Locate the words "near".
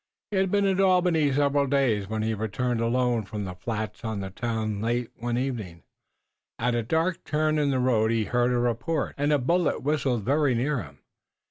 10.55-10.81